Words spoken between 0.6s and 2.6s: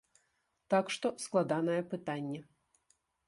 Так што складанае пытанне.